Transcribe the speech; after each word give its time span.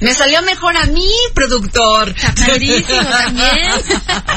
Me 0.00 0.14
salió 0.14 0.42
mejor 0.42 0.76
a 0.76 0.86
mí, 0.86 1.08
productor. 1.34 2.14
Clarísimo 2.14 3.00
también. 3.02 3.70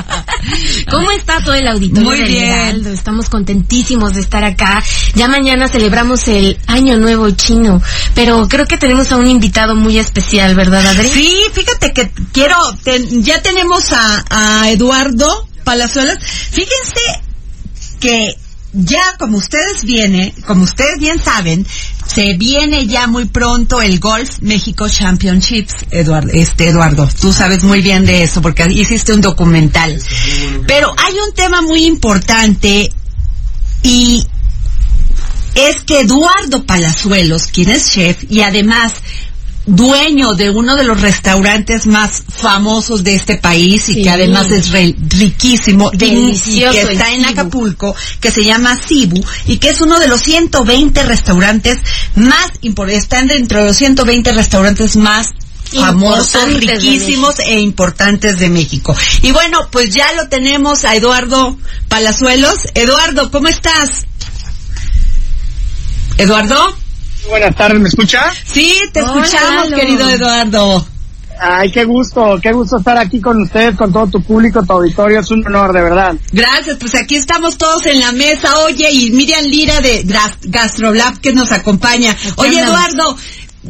¿Cómo 0.90 1.12
está 1.12 1.40
todo 1.44 1.54
el 1.56 1.68
auditorio? 1.68 2.04
Muy 2.10 2.18
del 2.20 2.28
bien. 2.28 2.46
Heraldo? 2.52 2.92
Estamos 2.92 3.30
contentísimos 3.30 4.14
de 4.14 4.22
estar 4.22 4.44
acá. 4.44 4.84
Ya 5.16 5.28
mañana 5.28 5.68
celebramos 5.68 6.28
el 6.28 6.58
Año 6.68 6.98
Nuevo 6.98 7.30
Chino, 7.32 7.82
pero 8.16 8.48
creo 8.48 8.66
que 8.66 8.78
tenemos 8.78 9.12
a 9.12 9.18
un 9.18 9.28
invitado 9.30 9.76
muy 9.76 9.98
especial, 10.00 10.56
¿verdad, 10.56 10.86
Adri? 10.86 11.10
Sí, 11.10 11.36
fíjate 11.54 11.94
que 11.94 12.12
quiero, 12.32 12.56
ten- 12.84 13.24
ya 13.24 13.42
tenemos 13.42 13.92
a, 13.92 14.24
a 14.30 14.70
Eduardo 14.70 15.48
Palazuelos. 15.64 16.18
Fíjense 16.24 17.02
que 18.00 18.36
ya 18.74 19.16
como 19.18 19.38
ustedes 19.38 19.84
vienen, 19.84 20.32
como 20.46 20.64
ustedes 20.64 21.00
bien 21.00 21.20
saben, 21.22 21.66
se 22.08 22.34
viene 22.36 22.88
ya 22.88 23.08
muy 23.08 23.26
pronto 23.26 23.82
el 23.82 24.00
Golf 24.00 24.40
México 24.42 24.90
Championships, 24.90 25.74
Eduardo, 25.92 26.32
este 26.34 26.70
Eduardo, 26.70 27.08
tú 27.20 27.34
sabes 27.34 27.64
muy 27.64 27.82
bien 27.82 28.06
de 28.06 28.24
eso 28.24 28.42
porque 28.42 28.66
hiciste 28.72 29.14
un 29.14 29.22
documental. 29.22 30.02
Pero 30.66 30.94
hay 30.98 31.14
un 31.28 31.34
tema 31.34 31.62
muy 31.62 31.86
importante 31.86 32.92
y 33.84 34.26
es 35.56 35.82
que 35.82 36.02
Eduardo 36.02 36.66
Palazuelos, 36.66 37.48
quien 37.48 37.70
es 37.70 37.92
chef 37.92 38.24
y 38.30 38.42
además 38.42 38.94
dueño 39.68 40.34
de 40.34 40.50
uno 40.50 40.76
de 40.76 40.84
los 40.86 41.00
restaurantes 41.02 41.86
más 41.86 42.24
famosos 42.30 43.04
de 43.04 43.16
este 43.16 43.36
país 43.36 43.90
y 43.90 43.94
Sí. 43.96 44.02
que 44.02 44.10
además 44.10 44.50
es 44.50 44.70
re- 44.72 44.96
riquísimo 45.10 45.92
Delicioso 45.94 46.72
que 46.88 46.94
está 46.94 47.14
en. 47.14 47.26
Acapulco, 47.26 47.94
que 48.22 48.32
se 48.32 48.44
llama 48.46 48.80
Cibu 48.88 49.22
y 49.46 49.58
que 49.58 49.70
es 49.70 49.82
uno 49.82 50.00
de 50.00 50.08
los 50.08 50.22
120 50.22 51.04
restaurantes 51.04 51.80
más 52.16 52.48
importantes, 52.62 53.04
están 53.04 53.28
dentro 53.28 53.60
de 53.60 53.66
los 53.68 53.76
120 53.76 54.32
restaurantes 54.32 54.96
más 54.96 55.28
famosos, 55.74 56.34
riquísimos 56.54 57.40
e 57.40 57.60
importantes 57.60 58.40
de 58.40 58.50
México. 58.50 58.96
Y 59.22 59.32
bueno, 59.34 59.68
pues 59.70 59.94
ya 59.94 60.14
lo 60.14 60.30
tenemos 60.30 60.86
a 60.86 60.96
Eduardo 60.96 61.58
Palazuelos. 61.90 62.60
Eduardo, 62.74 63.30
¿cómo 63.32 63.50
estás? 63.50 64.06
¿Eduardo? 66.18 66.76
Buenas 67.30 67.56
tardes, 67.56 67.80
¿me 67.82 67.90
escucha? 67.90 68.32
Sí, 68.46 68.74
te 68.94 69.02
Hola, 69.02 69.22
escuchamos, 69.26 69.70
Lalo. 69.70 69.78
querido 69.82 70.10
Eduardo. 70.10 70.88
Ay, 71.40 71.72
qué 71.72 71.84
gusto, 71.86 72.40
qué 72.42 72.52
gusto 72.52 72.78
estar 72.80 72.98
aquí 72.98 73.22
con 73.22 73.40
ustedes, 73.44 73.76
con 73.76 73.94
todo 73.94 74.08
tu 74.08 74.24
público, 74.24 74.64
tu 74.66 74.74
auditorio, 74.74 75.20
es 75.20 75.30
un 75.30 75.46
honor, 75.46 75.72
de 75.72 75.82
verdad. 75.82 76.16
Gracias, 76.32 76.78
pues 76.80 76.96
aquí 76.96 77.16
estamos 77.16 77.58
todos 77.58 77.86
en 77.86 78.00
la 78.00 78.12
mesa. 78.12 78.58
Oye, 78.60 78.90
y 78.92 79.12
Miriam 79.12 79.46
Lira 79.46 79.80
de 79.82 80.02
Gas- 80.04 80.38
Gastrolab 80.44 81.20
que 81.20 81.34
nos 81.34 81.52
acompaña. 81.52 82.16
Oye. 82.38 82.60
Eduardo, 82.60 83.16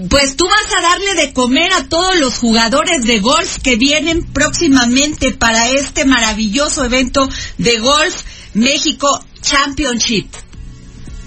pues 0.10 0.38
tú 0.38 0.46
vas 0.48 0.78
a 0.78 0.82
darle 0.82 1.16
de 1.26 1.34
comer 1.34 1.74
a 1.74 1.84
todos 1.90 2.16
los 2.18 2.36
jugadores 2.36 3.04
de 3.04 3.20
golf 3.20 3.58
que 3.62 3.76
vienen 3.76 4.24
próximamente 4.32 5.32
para 5.34 5.68
este 5.70 6.06
maravilloso 6.06 6.86
evento 6.86 7.28
de 7.58 7.80
golf 7.80 8.16
México 8.54 9.26
Championship. 9.42 10.28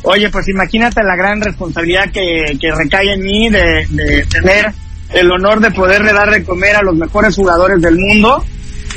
Oye, 0.02 0.30
pues 0.30 0.48
imagínate 0.48 1.02
la 1.02 1.16
gran 1.16 1.40
responsabilidad 1.40 2.10
que, 2.10 2.56
que 2.60 2.72
recae 2.74 3.12
en 3.12 3.20
mí 3.20 3.50
de, 3.50 3.86
de 3.90 4.26
tener 4.26 4.72
el 5.12 5.30
honor 5.30 5.60
de 5.60 5.70
poderle 5.70 6.12
dar 6.12 6.30
de 6.30 6.44
comer 6.44 6.76
a 6.76 6.82
los 6.82 6.96
mejores 6.96 7.34
jugadores 7.34 7.80
del 7.82 7.96
mundo. 7.98 8.44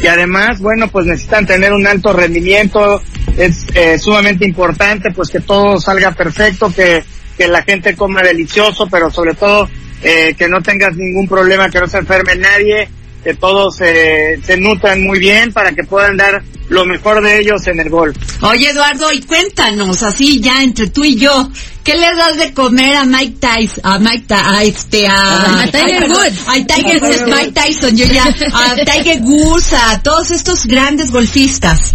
Y 0.02 0.08
además, 0.08 0.60
bueno, 0.60 0.88
pues 0.88 1.06
necesitan 1.06 1.46
tener 1.46 1.72
un 1.72 1.86
alto 1.86 2.14
rendimiento, 2.14 3.02
es 3.38 3.66
eh, 3.76 3.98
sumamente 4.00 4.46
importante 4.46 5.12
pues 5.12 5.30
que 5.30 5.40
todo 5.40 5.80
salga 5.80 6.12
perfecto, 6.12 6.74
que, 6.74 7.04
que 7.38 7.48
la 7.48 7.62
gente 7.64 7.96
coma 7.96 8.22
delicioso, 8.22 8.88
pero 8.90 9.10
sobre 9.12 9.34
todo 9.36 9.70
eh, 10.02 10.34
que 10.38 10.48
no 10.48 10.62
tengas 10.62 10.96
ningún 10.96 11.28
problema, 11.28 11.70
que 11.70 11.80
no 11.80 11.88
se 11.88 12.00
enferme 12.00 12.36
nadie, 12.36 12.90
que 13.24 13.34
todos 13.36 13.80
eh, 13.82 14.40
se 14.46 14.58
nutran 14.58 15.02
muy 15.04 15.20
bien 15.20 15.54
para 15.54 15.72
que 15.72 15.84
puedan 15.84 16.18
dar 16.18 16.42
lo 16.70 16.86
mejor 16.86 17.22
de 17.24 17.40
ellos 17.40 17.66
en 17.68 17.80
el 17.80 17.90
golf. 17.90 18.16
Oye, 18.44 18.70
Eduardo, 18.72 19.12
y 19.12 19.22
cuéntanos, 19.22 20.02
así 20.04 20.40
ya 20.42 20.64
entre 20.64 20.88
tú 20.90 21.04
y 21.04 21.16
yo, 21.16 21.50
¿qué 21.84 21.96
le 21.96 22.08
das 22.16 22.38
de 22.38 22.54
comer 22.54 22.96
a 22.96 23.06
Mike 23.06 23.38
Tyson, 23.40 23.82
a 23.84 24.00
Mike 24.00 24.26
Ty- 24.28 24.34
a 24.36 24.64
este, 24.64 25.08
a, 25.08 25.62
A 25.62 25.68
Tiger 25.68 26.10
Woods. 26.10 26.40
A 26.48 26.54
Tiger 26.66 27.04
Woods, 27.04 27.24
Mike 27.28 27.52
Tyson, 27.52 27.96
yo 27.96 28.06
ya, 28.06 28.24
a 28.26 28.76
Tiger 28.86 29.22
Woods, 29.22 29.74
a 29.74 30.02
todos 30.02 30.32
estos 30.32 30.66
grandes 30.66 31.12
golfistas. 31.12 31.94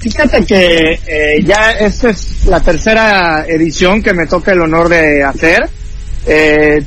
Fíjate 0.00 0.44
que 0.44 1.00
eh, 1.06 1.42
ya 1.44 1.72
esta 1.72 2.10
es 2.10 2.44
la 2.46 2.60
tercera 2.60 3.46
edición 3.48 4.02
que 4.02 4.12
me 4.12 4.26
toca 4.26 4.52
el 4.52 4.60
honor 4.60 4.90
de 4.90 5.22
hacer. 5.24 5.68
Eh, 6.26 6.82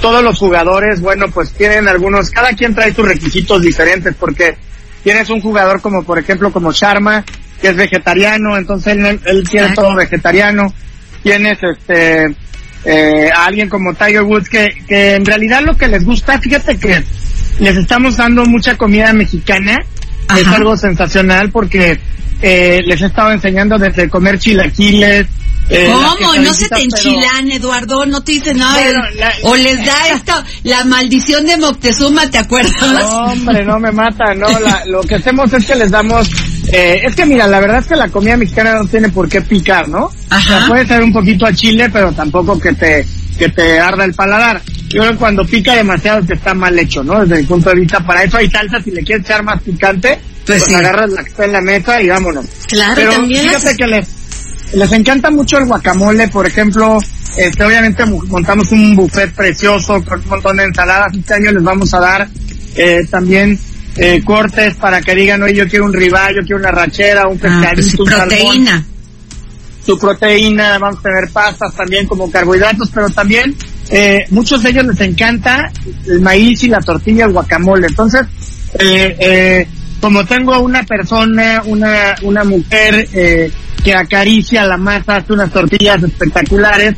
todos 0.00 0.22
los 0.22 0.38
jugadores, 0.38 1.00
bueno, 1.00 1.28
pues 1.28 1.52
tienen 1.52 1.88
algunos, 1.88 2.30
cada 2.30 2.52
quien 2.54 2.74
trae 2.74 2.94
sus 2.94 3.06
requisitos 3.06 3.62
diferentes 3.62 4.14
porque 4.14 4.56
tienes 5.02 5.28
un 5.30 5.40
jugador 5.40 5.80
como 5.80 6.04
por 6.04 6.18
ejemplo 6.18 6.52
como 6.52 6.72
Sharma, 6.72 7.24
que 7.60 7.68
es 7.68 7.76
vegetariano, 7.76 8.56
entonces 8.56 8.96
él, 8.96 9.20
él 9.24 9.44
Exacto. 9.50 9.82
todo 9.82 9.96
vegetariano. 9.96 10.72
Tienes 11.22 11.58
este 11.62 12.34
eh, 12.84 13.30
a 13.32 13.46
alguien 13.46 13.68
como 13.68 13.94
Tiger 13.94 14.22
Woods 14.22 14.48
que, 14.48 14.68
que 14.88 15.14
en 15.14 15.24
realidad 15.24 15.62
lo 15.62 15.76
que 15.76 15.86
les 15.86 16.04
gusta, 16.04 16.40
fíjate 16.40 16.78
que 16.78 17.02
les 17.60 17.76
estamos 17.76 18.16
dando 18.16 18.44
mucha 18.46 18.76
comida 18.76 19.12
mexicana, 19.12 19.78
es 20.36 20.46
algo 20.48 20.76
sensacional 20.76 21.50
porque 21.50 21.98
eh, 22.40 22.80
les 22.84 23.00
he 23.00 23.06
estado 23.06 23.30
enseñando 23.30 23.78
desde 23.78 24.08
comer 24.08 24.38
chilaquiles. 24.38 25.26
Eh, 25.68 25.90
¿Cómo? 25.90 26.34
No 26.36 26.52
se 26.52 26.68
te 26.68 26.70
pero- 26.70 26.82
enchilan, 26.84 27.50
Eduardo, 27.50 28.04
no 28.06 28.22
te 28.22 28.32
dicen 28.32 28.58
nada. 28.58 28.74
Bueno, 28.82 29.00
la- 29.16 29.32
o 29.44 29.56
les 29.56 29.84
da 29.84 30.08
esto, 30.14 30.32
la 30.64 30.84
maldición 30.84 31.46
de 31.46 31.56
Moctezuma, 31.56 32.30
¿te 32.30 32.38
acuerdas? 32.38 32.74
No, 32.80 33.24
hombre, 33.32 33.64
no 33.64 33.78
me 33.78 33.90
mata, 33.92 34.34
no, 34.34 34.48
la- 34.58 34.84
lo 34.86 35.00
que 35.02 35.14
hacemos 35.16 35.52
es 35.52 35.64
que 35.64 35.74
les 35.76 35.90
damos, 35.90 36.28
eh, 36.72 37.00
es 37.04 37.14
que 37.14 37.24
mira, 37.26 37.46
la 37.46 37.60
verdad 37.60 37.78
es 37.78 37.86
que 37.86 37.96
la 37.96 38.08
comida 38.08 38.36
mexicana 38.36 38.74
no 38.74 38.86
tiene 38.86 39.08
por 39.08 39.28
qué 39.28 39.40
picar, 39.40 39.88
¿no? 39.88 40.10
Ajá. 40.30 40.56
O 40.56 40.58
sea, 40.58 40.68
puede 40.68 40.86
ser 40.86 41.02
un 41.02 41.12
poquito 41.12 41.46
a 41.46 41.52
chile, 41.52 41.88
pero 41.90 42.12
tampoco 42.12 42.58
que 42.58 42.72
te, 42.74 43.06
que 43.38 43.48
te 43.48 43.78
arda 43.80 44.04
el 44.04 44.14
paladar. 44.14 44.60
Yo 44.88 45.00
creo 45.00 45.12
que 45.12 45.18
cuando 45.18 45.44
pica 45.46 45.74
demasiado 45.74 46.22
te 46.22 46.34
está 46.34 46.52
mal 46.52 46.78
hecho, 46.78 47.02
¿no? 47.02 47.20
Desde 47.24 47.40
mi 47.40 47.46
punto 47.46 47.70
de 47.70 47.76
vista, 47.80 47.98
para 48.00 48.24
eso 48.24 48.36
hay 48.36 48.50
salsa, 48.50 48.78
si 48.82 48.90
le 48.90 49.02
quieres 49.02 49.24
echar 49.24 49.42
más 49.42 49.62
picante, 49.62 50.20
Pues 50.44 50.58
pues, 50.58 50.64
sí. 50.64 50.74
agarras 50.74 51.10
la 51.12 51.22
que 51.22 51.30
está 51.30 51.44
en 51.46 51.52
la 51.52 51.60
mesa 51.62 52.02
y 52.02 52.08
vámonos. 52.08 52.44
Claro, 52.68 52.92
Pero 52.96 53.12
también 53.12 53.42
fíjate 53.48 53.76
que 53.76 53.86
les, 53.86 54.06
les 54.74 54.92
encanta 54.92 55.30
mucho 55.30 55.58
el 55.58 55.66
guacamole, 55.66 56.28
por 56.28 56.46
ejemplo, 56.46 56.98
este, 57.36 57.64
obviamente 57.64 58.04
montamos 58.06 58.70
un 58.72 58.94
buffet 58.96 59.32
precioso 59.34 60.02
con 60.04 60.20
un 60.20 60.28
montón 60.28 60.56
de 60.56 60.64
ensaladas. 60.64 61.14
Este 61.16 61.34
año 61.34 61.52
les 61.52 61.62
vamos 61.62 61.92
a 61.94 62.00
dar 62.00 62.28
eh, 62.76 63.06
también 63.10 63.58
eh, 63.96 64.22
cortes 64.24 64.74
para 64.76 65.00
que 65.00 65.14
digan, 65.14 65.42
oye, 65.42 65.54
yo 65.54 65.68
quiero 65.68 65.84
un 65.84 65.92
ribeye, 65.92 66.34
yo 66.36 66.42
quiero 66.42 66.58
una 66.58 66.70
rachera, 66.70 67.28
un 67.28 67.38
Ah, 67.44 67.70
pues 67.74 67.86
pescadito, 67.92 68.02
un 68.02 68.08
salmón 68.10 68.28
proteína. 68.28 68.84
su 69.84 69.98
proteína, 69.98 70.78
vamos 70.78 70.98
a 71.00 71.02
tener 71.02 71.30
pastas 71.30 71.74
también 71.74 72.06
como 72.06 72.30
carbohidratos, 72.30 72.90
pero 72.94 73.08
también 73.10 73.54
eh, 73.90 74.24
muchos 74.30 74.62
de 74.62 74.70
ellos 74.70 74.86
les 74.86 75.00
encanta 75.00 75.70
el 76.06 76.20
maíz 76.20 76.62
y 76.62 76.68
la 76.68 76.80
tortilla, 76.80 77.26
el 77.26 77.32
guacamole. 77.32 77.88
Entonces, 77.88 78.22
eh, 78.78 79.16
eh, 79.18 79.68
como 80.02 80.24
tengo 80.26 80.58
una 80.58 80.82
persona, 80.82 81.62
una, 81.64 82.16
una 82.22 82.42
mujer 82.42 83.08
eh, 83.12 83.52
que 83.84 83.94
acaricia 83.94 84.66
la 84.66 84.76
masa, 84.76 85.16
hace 85.16 85.32
unas 85.32 85.52
tortillas 85.52 86.02
espectaculares, 86.02 86.96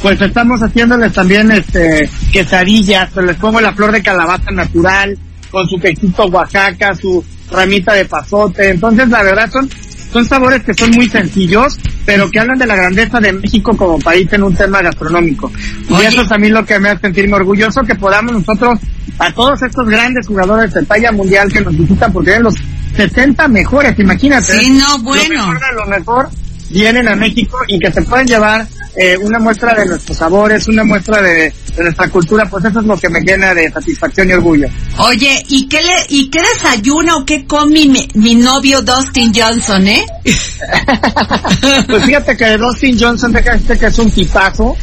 pues 0.00 0.18
estamos 0.22 0.62
haciéndoles 0.62 1.12
también 1.12 1.50
este 1.52 2.08
quesadillas, 2.32 3.14
les 3.16 3.36
pongo 3.36 3.60
la 3.60 3.74
flor 3.74 3.92
de 3.92 4.02
calabaza 4.02 4.50
natural, 4.52 5.18
con 5.50 5.68
su 5.68 5.78
quesito 5.78 6.24
Oaxaca, 6.24 6.94
su 6.94 7.22
ramita 7.50 7.92
de 7.92 8.06
pasote. 8.06 8.70
Entonces, 8.70 9.06
la 9.10 9.22
verdad 9.22 9.50
son 9.50 9.68
son 10.10 10.24
sabores 10.24 10.62
que 10.62 10.72
son 10.72 10.90
muy 10.92 11.10
sencillos, 11.10 11.78
pero 12.06 12.30
que 12.30 12.40
hablan 12.40 12.58
de 12.58 12.66
la 12.66 12.74
grandeza 12.74 13.20
de 13.20 13.34
México 13.34 13.76
como 13.76 13.98
país 13.98 14.32
en 14.32 14.44
un 14.44 14.54
tema 14.54 14.80
gastronómico. 14.80 15.52
Oye. 15.90 16.04
Y 16.04 16.06
eso 16.06 16.22
es 16.22 16.32
a 16.32 16.38
mí 16.38 16.48
lo 16.48 16.64
que 16.64 16.78
me 16.78 16.88
hace 16.88 17.02
sentirme 17.02 17.36
orgulloso, 17.36 17.82
que 17.82 17.96
podamos 17.96 18.32
nosotros, 18.32 18.78
a 19.18 19.32
todos 19.32 19.62
estos 19.62 19.86
grandes 19.88 20.26
jugadores 20.26 20.72
de 20.74 20.84
talla 20.84 21.12
mundial 21.12 21.52
que 21.52 21.60
nos 21.60 21.76
visitan, 21.76 22.12
porque 22.12 22.30
eran 22.30 22.44
los 22.44 22.54
70 22.96 23.48
mejores, 23.48 23.98
imagínate. 23.98 24.58
Sí, 24.58 24.70
no, 24.70 24.98
Lo 24.98 25.04
bueno. 25.04 25.46
mejor 25.46 25.60
de 25.60 25.74
lo 25.74 25.86
mejor, 25.86 26.28
vienen 26.70 27.08
a 27.08 27.16
México 27.16 27.58
y 27.68 27.78
que 27.78 27.92
se 27.92 28.02
pueden 28.02 28.26
llevar 28.26 28.66
eh, 28.96 29.16
una 29.18 29.38
muestra 29.38 29.74
de 29.74 29.86
nuestros 29.86 30.16
sabores, 30.16 30.66
una 30.68 30.82
muestra 30.82 31.20
de, 31.20 31.52
de, 31.76 31.82
nuestra 31.82 32.08
cultura, 32.08 32.48
pues 32.48 32.64
eso 32.64 32.80
es 32.80 32.86
lo 32.86 32.96
que 32.96 33.08
me 33.10 33.20
llena 33.20 33.52
de 33.54 33.70
satisfacción 33.70 34.30
y 34.30 34.32
orgullo. 34.32 34.66
Oye, 34.98 35.42
¿y 35.48 35.68
qué, 35.68 35.82
le, 35.82 35.92
y 36.08 36.30
qué 36.30 36.40
desayuna 36.54 37.16
o 37.16 37.24
qué 37.24 37.44
come 37.46 37.86
mi, 37.86 38.08
mi 38.14 38.34
novio 38.34 38.80
Dustin 38.80 39.32
Johnson, 39.34 39.86
eh? 39.86 40.06
pues 41.86 42.04
fíjate 42.04 42.36
que 42.36 42.56
Dustin 42.56 42.98
Johnson, 42.98 43.36
este 43.36 43.78
que 43.78 43.86
es 43.86 43.98
un 43.98 44.10
tipazo, 44.10 44.74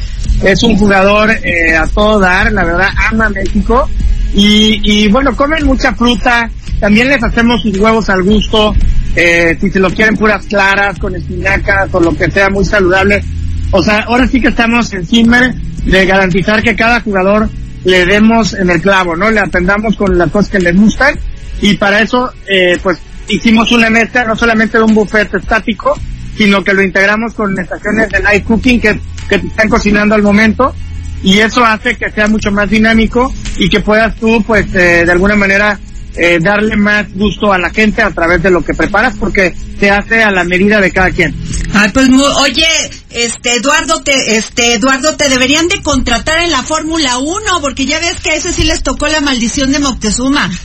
es 0.43 0.61
un 0.61 0.77
jugador 0.77 1.31
eh, 1.31 1.75
a 1.75 1.87
todo 1.87 2.19
dar, 2.19 2.51
la 2.51 2.63
verdad, 2.63 2.89
ama 3.09 3.29
México. 3.29 3.89
Y, 4.33 4.81
y 4.83 5.07
bueno, 5.09 5.35
comen 5.35 5.65
mucha 5.65 5.93
fruta, 5.93 6.49
también 6.79 7.07
les 7.07 7.23
hacemos 7.23 7.61
sus 7.61 7.77
huevos 7.77 8.09
al 8.09 8.23
gusto, 8.23 8.75
eh, 9.15 9.55
si 9.61 9.69
se 9.69 9.79
lo 9.79 9.89
quieren 9.91 10.17
puras 10.17 10.45
claras, 10.47 10.97
con 10.97 11.15
espinacas 11.15 11.89
o 11.91 11.99
lo 11.99 12.15
que 12.15 12.29
sea, 12.31 12.49
muy 12.49 12.65
saludable. 12.65 13.23
O 13.71 13.81
sea, 13.83 13.99
ahora 14.01 14.27
sí 14.27 14.41
que 14.41 14.49
estamos 14.49 14.91
encima 14.93 15.53
de 15.85 16.05
garantizar 16.05 16.61
que 16.63 16.75
cada 16.75 16.99
jugador 17.01 17.49
le 17.83 18.05
demos 18.05 18.53
en 18.53 18.69
el 18.69 18.81
clavo, 18.81 19.15
¿no? 19.15 19.29
Le 19.29 19.39
atendamos 19.39 19.95
con 19.95 20.17
las 20.17 20.31
cosas 20.31 20.51
que 20.51 20.59
les 20.59 20.75
gustan 20.75 21.15
y 21.61 21.75
para 21.75 22.01
eso, 22.01 22.31
eh, 22.47 22.77
pues 22.81 22.97
hicimos 23.27 23.71
una 23.71 23.89
mezcla 23.89 24.25
no 24.25 24.35
solamente 24.35 24.77
de 24.77 24.83
un 24.83 24.93
buffet 24.93 25.33
estático, 25.33 25.97
sino 26.37 26.63
que 26.63 26.73
lo 26.73 26.81
integramos 26.81 27.33
con 27.33 27.57
estaciones 27.59 28.09
de 28.09 28.19
light 28.19 28.43
cooking 28.43 28.81
que, 28.81 28.99
que 29.29 29.35
están 29.35 29.69
cocinando 29.69 30.15
al 30.15 30.21
momento 30.21 30.73
y 31.21 31.39
eso 31.39 31.63
hace 31.63 31.95
que 31.95 32.09
sea 32.09 32.27
mucho 32.27 32.51
más 32.51 32.69
dinámico 32.69 33.33
y 33.57 33.69
que 33.69 33.79
puedas 33.79 34.15
tú, 34.17 34.43
pues, 34.45 34.65
eh, 34.73 35.03
de 35.05 35.11
alguna 35.11 35.35
manera 35.35 35.79
eh, 36.15 36.39
darle 36.39 36.75
más 36.75 37.11
gusto 37.13 37.51
a 37.51 37.57
la 37.57 37.71
gente 37.71 38.01
a 38.01 38.11
través 38.11 38.43
de 38.43 38.51
lo 38.51 38.63
que 38.63 38.73
preparas 38.73 39.15
porque 39.17 39.55
se 39.79 39.89
hace 39.89 40.21
a 40.21 40.31
la 40.31 40.43
medida 40.43 40.79
de 40.79 40.91
cada 40.91 41.09
quien. 41.09 41.35
Ay, 41.73 41.89
pues 41.91 42.07
oye, 42.09 42.67
este 43.09 43.55
Eduardo 43.55 44.01
te 44.03 44.37
este 44.37 44.75
Eduardo 44.75 45.15
te 45.15 45.27
deberían 45.27 45.67
de 45.67 45.81
contratar 45.81 46.39
en 46.39 46.51
la 46.51 46.61
Fórmula 46.61 47.17
1 47.17 47.61
porque 47.61 47.85
ya 47.85 47.99
ves 47.99 48.19
que 48.21 48.29
a 48.29 48.35
ese 48.35 48.51
sí 48.51 48.63
les 48.63 48.83
tocó 48.83 49.07
la 49.07 49.21
maldición 49.21 49.71
de 49.71 49.79
Moctezuma. 49.79 50.49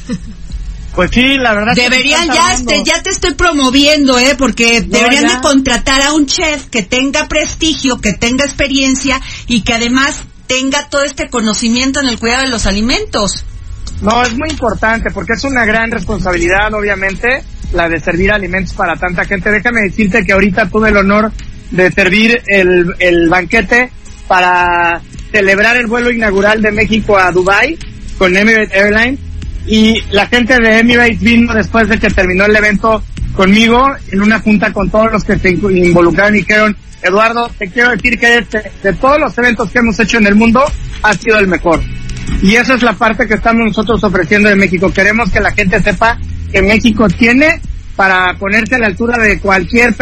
Pues 0.95 1.13
sí, 1.13 1.37
la 1.37 1.55
verdad. 1.55 1.75
Deberían 1.77 2.27
ya 2.27 2.55
este 2.55 2.83
ya 2.85 3.01
te 3.01 3.11
estoy 3.11 3.35
promoviendo, 3.35 4.19
eh, 4.19 4.35
porque 4.37 4.81
no, 4.81 4.99
deberían 4.99 5.29
ya. 5.29 5.37
de 5.37 5.41
contratar 5.43 6.03
a 6.03 6.13
un 6.13 6.27
chef 6.27 6.65
que 6.73 6.83
tenga 6.83 7.29
prestigio, 7.29 8.01
que 8.01 8.15
tenga 8.15 8.45
experiencia 8.45 9.21
y 9.47 9.61
que 9.61 9.75
además 9.75 10.17
tenga 10.49 10.89
todo 10.89 11.05
este 11.05 11.29
conocimiento 11.29 12.01
en 12.01 12.09
el 12.09 12.19
cuidado 12.19 12.43
de 12.43 12.49
los 12.49 12.67
alimentos. 12.67 13.45
No, 14.03 14.23
es 14.23 14.37
muy 14.37 14.49
importante 14.51 15.11
porque 15.13 15.35
es 15.35 15.45
una 15.45 15.65
gran 15.65 15.91
responsabilidad, 15.91 16.73
obviamente, 16.75 17.43
la 17.73 17.89
de 17.89 18.01
servir 18.01 18.33
alimentos 18.33 18.73
para 18.75 18.97
tanta 18.97 19.25
gente. 19.25 19.51
Déjame 19.51 19.83
decirte 19.83 20.25
que 20.25 20.33
ahorita 20.33 20.69
tuve 20.69 20.89
el 20.89 20.97
honor 20.97 21.31
de 21.71 21.93
servir 21.93 22.43
el, 22.47 22.95
el 22.99 23.29
banquete 23.29 23.91
para 24.27 25.01
celebrar 25.31 25.77
el 25.77 25.87
vuelo 25.87 26.11
inaugural 26.11 26.63
de 26.63 26.73
México 26.73 27.19
a 27.19 27.31
Dubai 27.31 27.79
con 28.17 28.37
Emirates 28.37 28.73
Airlines 28.73 29.21
y 29.67 30.01
la 30.11 30.27
gente 30.27 30.59
de 30.59 30.79
Emirates 30.79 31.21
vino 31.21 31.53
después 31.53 31.89
de 31.89 31.99
que 31.99 32.09
terminó 32.09 32.47
el 32.47 32.57
evento 32.57 33.03
conmigo 33.39 33.87
en 34.11 34.21
una 34.21 34.41
junta 34.41 34.73
con 34.73 34.91
todos 34.91 35.13
los 35.13 35.23
que 35.23 35.39
se 35.39 35.51
involucraron 35.51 36.35
y 36.35 36.39
dijeron, 36.39 36.77
Eduardo, 37.03 37.49
te 37.57 37.69
quiero 37.69 37.93
decir 37.93 38.19
que 38.19 38.39
este, 38.39 38.73
de 38.83 38.93
todos 38.95 39.21
los 39.21 39.39
eventos 39.39 39.71
que 39.71 39.79
hemos 39.79 39.99
hecho 40.01 40.19
en 40.19 40.27
el 40.27 40.35
mundo, 40.35 40.65
ha 41.05 41.15
sido 41.15 41.39
el 41.39 41.47
mejor. 41.47 41.81
Y 42.43 42.57
esa 42.57 42.75
es 42.75 42.83
la 42.83 42.95
parte 42.95 43.29
que 43.29 43.35
estamos 43.35 43.65
nosotros 43.65 44.03
ofreciendo 44.03 44.49
de 44.49 44.57
México. 44.57 44.93
Queremos 44.93 45.31
que 45.31 45.39
la 45.39 45.53
gente 45.53 45.81
sepa 45.81 46.19
que 46.51 46.61
México 46.63 47.07
tiene 47.07 47.61
para 47.95 48.35
ponerse 48.35 48.75
a 48.75 48.79
la 48.81 48.87
altura 48.89 49.17
de 49.19 49.39
cualquier 49.39 49.95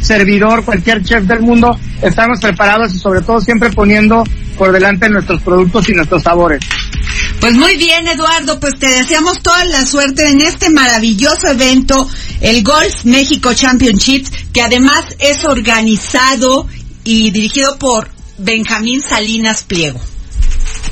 servidor, 0.00 0.64
cualquier 0.64 1.04
chef 1.04 1.22
del 1.22 1.40
mundo. 1.40 1.78
Estamos 2.02 2.40
preparados 2.40 2.92
y 2.92 2.98
sobre 2.98 3.20
todo 3.20 3.40
siempre 3.40 3.70
poniendo 3.70 4.24
por 4.58 4.72
delante 4.72 5.08
nuestros 5.08 5.40
productos 5.42 5.88
y 5.88 5.94
nuestros 5.94 6.24
sabores. 6.24 6.60
Pues 7.40 7.54
muy 7.54 7.76
bien, 7.76 8.06
Eduardo, 8.06 8.60
pues 8.60 8.78
te 8.78 8.88
deseamos 8.88 9.42
toda 9.42 9.64
la 9.64 9.86
suerte 9.86 10.28
en 10.28 10.40
este 10.40 10.70
maravilloso 10.70 11.48
evento, 11.48 12.08
el 12.40 12.62
Golf 12.62 13.04
México 13.04 13.54
Championships, 13.54 14.30
que 14.52 14.62
además 14.62 15.04
es 15.18 15.44
organizado 15.44 16.66
y 17.04 17.30
dirigido 17.30 17.78
por 17.78 18.10
Benjamín 18.38 19.00
Salinas 19.02 19.64
Pliego. 19.64 20.00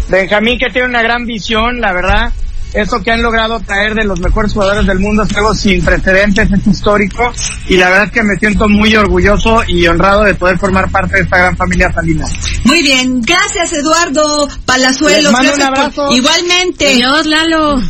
Benjamín 0.09 0.59
que 0.59 0.71
tiene 0.71 0.89
una 0.89 1.03
gran 1.03 1.27
visión, 1.27 1.81
la 1.81 1.93
verdad, 1.93 2.33
eso 2.73 3.03
que 3.03 3.11
han 3.11 3.23
logrado 3.23 3.61
traer 3.61 3.94
de 3.94 4.05
los 4.05 4.20
mejores 4.20 4.53
jugadores 4.53 4.87
del 4.87 4.99
mundo 4.99 5.23
es 5.23 5.37
algo 5.37 5.55
sin 5.55 5.85
precedentes, 5.85 6.49
es 6.50 6.67
histórico 6.67 7.32
y 7.69 7.76
la 7.76 7.88
verdad 7.88 8.06
es 8.06 8.12
que 8.12 8.23
me 8.23 8.37
siento 8.37 8.69
muy 8.69 8.94
orgulloso 8.94 9.62
y 9.67 9.87
honrado 9.87 10.25
de 10.25 10.35
poder 10.35 10.59
formar 10.59 10.91
parte 10.91 11.17
de 11.17 11.23
esta 11.23 11.38
gran 11.38 11.56
familia 11.56 11.93
Salinas. 11.93 12.31
Muy 12.65 12.82
bien, 12.82 13.23
gracias 13.23 13.73
Eduardo 13.73 14.49
Palazuelos. 14.65 15.32
mando 15.32 15.55
un 15.55 15.62
abrazo. 15.62 16.06
Por... 16.06 16.17
Igualmente. 16.17 16.88
Adiós, 16.88 17.26
Lalo. 17.26 17.82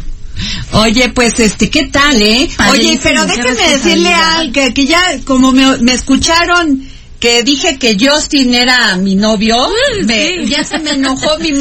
Oye, 0.72 1.08
pues 1.08 1.40
este, 1.40 1.68
¿qué 1.68 1.86
tal, 1.88 2.20
eh? 2.22 2.48
Padrísimo, 2.56 2.90
Oye, 2.90 3.00
pero 3.02 3.26
qué 3.26 3.42
déjenme 3.42 3.70
decirle 3.70 4.14
algo, 4.14 4.52
que, 4.52 4.74
que 4.74 4.86
ya 4.86 5.02
como 5.24 5.50
me, 5.50 5.78
me 5.78 5.94
escucharon 5.94 6.82
que 7.18 7.42
dije 7.42 7.78
que 7.78 7.96
Justin 7.98 8.54
era 8.54 8.96
mi 8.96 9.16
novio, 9.16 9.56
me, 10.04 10.46
ya 10.46 10.62
se 10.62 10.78
me 10.78 10.90
enojó 10.92 11.36
mi 11.38 11.60